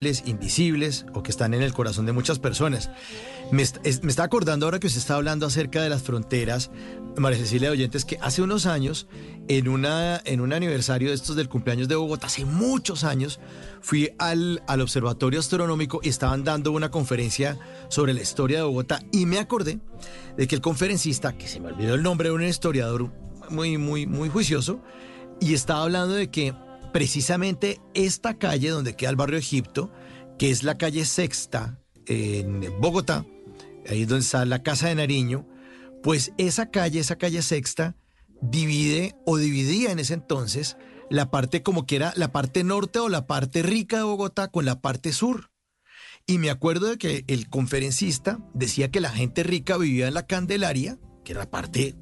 [0.00, 2.88] invisibles o que están en el corazón de muchas personas.
[3.50, 6.70] Me, está acordando ahora que usted está hablando acerca de las fronteras,
[7.16, 9.08] María Cecilia de Oyentes, que hace unos años,
[9.48, 13.40] en, una, en un aniversario de estos del cumpleaños de Bogotá, hace muchos años,
[13.80, 17.58] fui al, al Observatorio Astronómico y estaban dando una conferencia
[17.88, 19.80] sobre la historia de Bogotá y me acordé
[20.36, 23.10] de que el conferencista, que se me olvidó el nombre, era un historiador
[23.50, 24.80] muy, muy, muy juicioso,
[25.40, 26.54] y estaba hablando de que
[26.92, 29.90] precisamente esta calle donde queda el barrio Egipto,
[30.38, 33.26] que es la calle Sexta en Bogotá,
[33.88, 35.46] ahí donde está la Casa de Nariño,
[36.02, 37.96] pues esa calle, esa calle Sexta,
[38.40, 40.76] divide o dividía en ese entonces
[41.10, 44.64] la parte como que era la parte norte o la parte rica de Bogotá con
[44.64, 45.50] la parte sur.
[46.26, 50.26] Y me acuerdo de que el conferencista decía que la gente rica vivía en la
[50.26, 51.96] Candelaria, que era la parte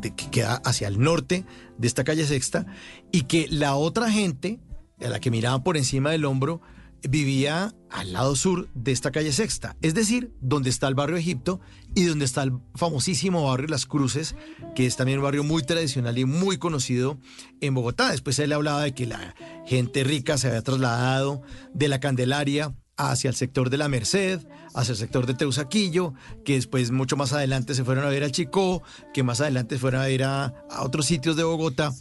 [0.00, 1.44] que queda hacia el norte
[1.78, 2.66] de esta calle Sexta,
[3.12, 4.60] y que la otra gente,
[5.00, 6.60] a la que miraban por encima del hombro,
[7.02, 11.60] vivía al lado sur de esta calle Sexta, es decir, donde está el barrio Egipto
[11.94, 14.34] y donde está el famosísimo barrio Las Cruces,
[14.74, 17.18] que es también un barrio muy tradicional y muy conocido
[17.60, 18.10] en Bogotá.
[18.10, 19.34] Después él hablaba de que la
[19.66, 21.42] gente rica se había trasladado
[21.74, 24.40] de la Candelaria hacia el sector de la Merced,
[24.74, 28.32] hacia el sector de Teusaquillo, que después mucho más adelante se fueron a ver al
[28.32, 31.92] Chicó, que más adelante fueron a a, a otros sitios de Bogotá,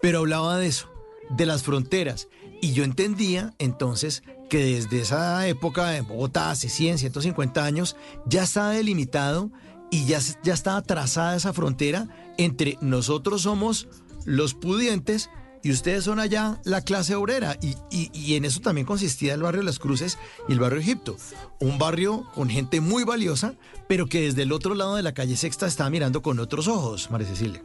[0.00, 0.90] pero hablaba de eso,
[1.30, 2.28] de las fronteras.
[2.62, 7.96] Y yo entendía entonces que desde esa época en Bogotá, hace 100, 150 años,
[8.26, 9.50] ya estaba delimitado
[9.90, 13.88] y ya, ya estaba trazada esa frontera entre nosotros somos
[14.24, 15.30] los pudientes
[15.62, 17.56] y ustedes son allá la clase obrera.
[17.60, 21.16] Y, y, en eso también consistía el barrio Las Cruces y el barrio Egipto.
[21.58, 23.54] Un barrio con gente muy valiosa,
[23.88, 27.10] pero que desde el otro lado de la calle Sexta estaba mirando con otros ojos,
[27.10, 27.62] María Cecilia.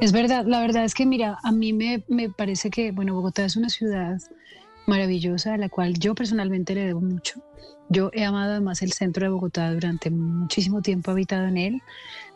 [0.00, 3.44] Es verdad, la verdad es que mira, a mí me, me parece que, bueno, Bogotá
[3.44, 4.18] es una ciudad
[4.86, 7.42] maravillosa a la cual yo personalmente le debo mucho.
[7.92, 11.82] Yo he amado además el centro de Bogotá durante muchísimo tiempo, habitado en él.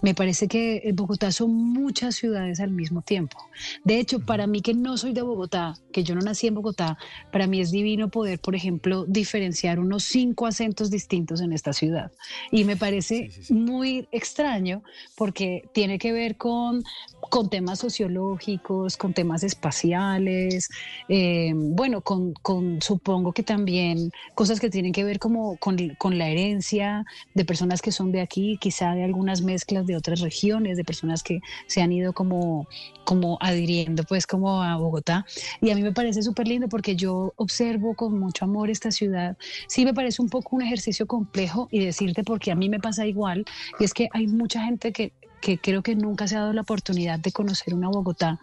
[0.02, 3.38] Me parece que Bogotá son muchas ciudades al mismo tiempo.
[3.84, 6.98] De hecho, para mí que no soy de Bogotá, que yo no nací en Bogotá,
[7.30, 12.10] para mí es divino poder, por ejemplo, diferenciar unos cinco acentos distintos en esta ciudad.
[12.50, 14.82] Y me parece muy extraño
[15.16, 16.82] porque tiene que ver con,
[17.30, 20.68] con temas sociológicos, con temas espaciales,
[21.08, 25.76] eh, bueno, con, con supongo que también cosas que tienen que ver como con,
[26.18, 27.04] la herencia
[27.34, 31.22] de personas que son de aquí, quizá de algunas mezclas de otras regiones, de personas
[31.22, 32.68] que se han ido como,
[33.04, 35.26] como adhiriendo pues como a Bogotá.
[35.60, 39.36] Y a mí me parece súper lindo porque yo observo con mucho amor esta ciudad.
[39.68, 43.06] Sí me parece un poco un ejercicio complejo y decirte porque a mí me pasa
[43.06, 43.44] igual,
[43.78, 46.62] y es que hay mucha gente que, que creo que nunca se ha dado la
[46.62, 48.40] oportunidad de conocer una Bogotá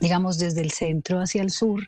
[0.00, 1.86] digamos, desde el centro hacia el sur,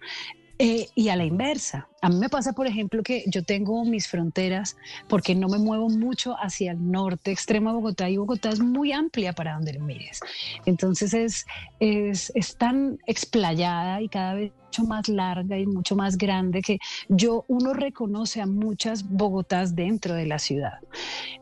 [0.59, 1.89] eh, y a la inversa.
[2.05, 4.77] A mí me pasa, por ejemplo, que yo tengo mis fronteras
[5.09, 8.93] porque no me muevo mucho hacia el norte extremo de Bogotá y Bogotá es muy
[8.93, 10.21] amplia para donde lo mires.
[10.67, 11.47] Entonces es,
[11.81, 16.79] es, es tan explayada y cada vez mucho más larga y mucho más grande que
[17.09, 20.81] yo, uno reconoce a muchas Bogotás dentro de la ciudad.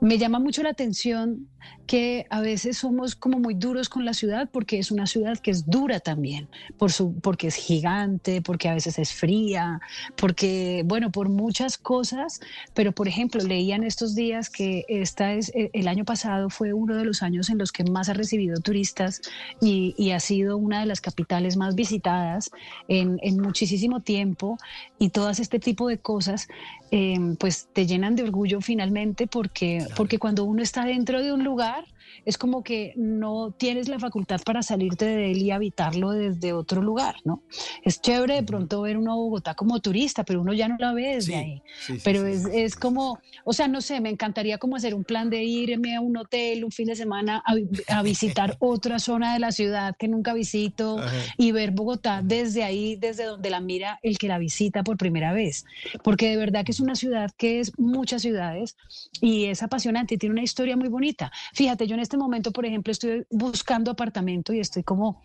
[0.01, 1.49] Me llama mucho la atención
[1.87, 5.51] que a veces somos como muy duros con la ciudad porque es una ciudad que
[5.51, 9.81] es dura también, por su, porque es gigante, porque a veces es fría,
[10.17, 10.52] porque,
[10.85, 12.41] bueno, por muchas cosas,
[12.75, 16.97] pero por ejemplo, leían estos días que esta es, eh, el año pasado fue uno
[16.97, 19.21] de los años en los que más ha recibido turistas
[19.61, 22.51] y, y ha sido una de las capitales más visitadas
[22.89, 24.59] en, en muchísimo tiempo
[24.99, 26.49] y todas este tipo de cosas,
[26.91, 31.45] eh, pues te llenan de orgullo finalmente porque, porque cuando uno está dentro de un
[31.45, 31.85] lugar,
[32.25, 36.83] es como que no tienes la facultad para salirte de él y habitarlo desde otro
[36.83, 37.43] lugar, ¿no?
[37.83, 41.15] Es chévere de pronto ver una Bogotá como turista, pero uno ya no la ve
[41.15, 41.63] desde ahí.
[42.05, 45.43] pero es, es, como, o sea, no sé, me encantaría como hacer un plan de
[45.45, 47.43] irme a un hotel un fin de semana
[47.89, 51.01] a, visitar otra zona de la ciudad que nunca visito
[51.37, 55.33] y ver Bogotá desde ahí, desde donde la mira el que la visita por primera
[55.33, 55.65] vez.
[56.03, 58.77] Porque de verdad que es una ciudad que es muchas ciudades
[59.21, 61.33] y es apasionante y tiene una historia muy bonita.
[61.55, 65.23] Fíjate, yo en este momento, por ejemplo, estoy buscando apartamento y estoy como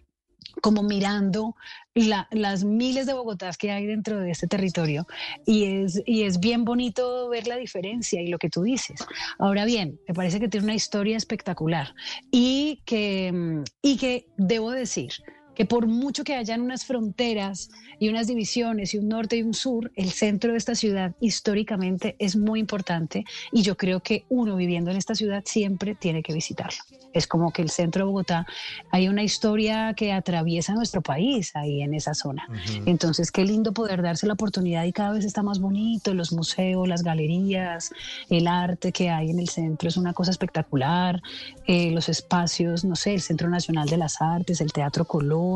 [0.61, 1.55] como mirando
[1.93, 5.07] las miles de Bogotás que hay dentro de este territorio
[5.45, 8.99] y es, y es bien bonito ver la diferencia y lo que tú dices.
[9.39, 11.93] Ahora bien, me parece que tiene una historia espectacular
[12.31, 15.11] y que, y que debo decir
[15.57, 19.55] que por mucho que hayan unas fronteras y unas divisiones y un norte y un
[19.55, 24.55] sur, el centro de esta ciudad históricamente es muy importante y yo creo que uno
[24.55, 26.77] viviendo en esta ciudad siempre tiene que visitarlo.
[27.11, 28.45] Es como que el centro de Bogotá,
[28.91, 32.47] hay una historia que atraviesa nuestro país ahí en esa zona.
[32.85, 36.87] Entonces, qué lindo poder darse la oportunidad y cada vez está más bonito, los museos,
[36.87, 37.89] las galerías,
[38.29, 41.19] el arte que hay en el centro es una cosa espectacular,
[41.65, 45.46] eh, los espacios, no sé, el Centro Nacional de las Artes, el Teatro Colón,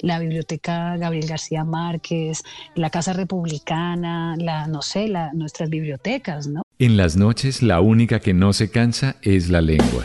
[0.00, 2.42] la Biblioteca Gabriel García Márquez,
[2.74, 6.62] la Casa Republicana, la, no sé, la, nuestras bibliotecas, ¿no?
[6.78, 10.04] En las noches la única que no se cansa es la lengua.